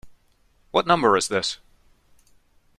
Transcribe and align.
What 0.71 0.87
number 0.87 1.15
is 1.15 1.27
this? 1.27 1.59